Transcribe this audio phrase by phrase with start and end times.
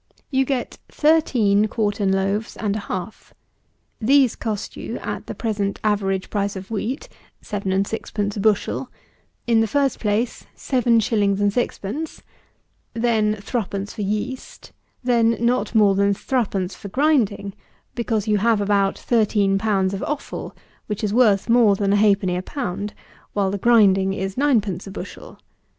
[0.31, 3.35] You get thirteen quartern loaves and a half;
[3.99, 7.07] these cost you, at the present average price of wheat
[7.43, 8.89] (seven and sixpence a bushel,)
[9.45, 11.03] in the first place 7_s_.
[11.05, 12.21] 6_d._;
[12.95, 14.71] then 3_d._ for yeast;
[15.03, 17.53] then not more than 3_d._ for grinding;
[17.93, 20.55] because you have about thirteen pounds of offal,
[20.87, 22.95] which is worth more than a 1/2_d._ a pound,
[23.33, 25.37] while the grinding is 9_d._ a bushel.